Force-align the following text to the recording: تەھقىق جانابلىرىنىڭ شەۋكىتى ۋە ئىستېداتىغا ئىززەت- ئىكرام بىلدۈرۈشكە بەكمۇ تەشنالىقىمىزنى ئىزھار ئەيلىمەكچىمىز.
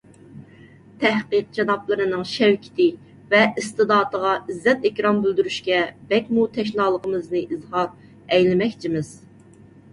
تەھقىق 1.01 1.51
جانابلىرىنىڭ 1.57 2.23
شەۋكىتى 2.29 2.87
ۋە 3.35 3.43
ئىستېداتىغا 3.63 4.33
ئىززەت- 4.39 4.81
ئىكرام 4.91 5.21
بىلدۈرۈشكە 5.29 5.85
بەكمۇ 6.15 6.49
تەشنالىقىمىزنى 6.59 7.47
ئىزھار 7.47 7.97
ئەيلىمەكچىمىز. 8.11 9.17